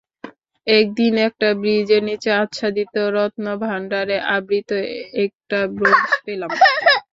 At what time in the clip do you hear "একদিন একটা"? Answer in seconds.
0.67-1.47